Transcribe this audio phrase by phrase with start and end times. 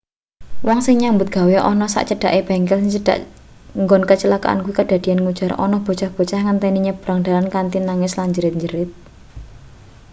[0.67, 3.19] wong sing nyambut gawe ana sak cedhake bengkel sing cedhak
[3.81, 8.89] nggon kacilakan kuwi kadadeyan ngujar ana bocah-bocah ngenteni nyebrang dalan kanthi nangis lan jerat-jerit